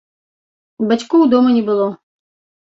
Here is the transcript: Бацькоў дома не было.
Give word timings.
Бацькоў 0.91 1.27
дома 1.35 1.53
не 1.59 1.63
было. 1.69 1.87